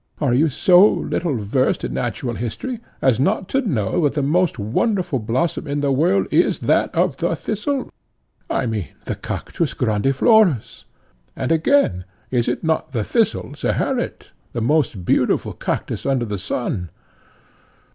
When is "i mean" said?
8.49-8.87